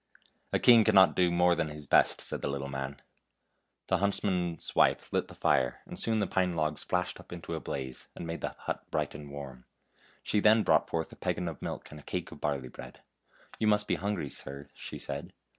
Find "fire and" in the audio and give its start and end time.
5.35-5.99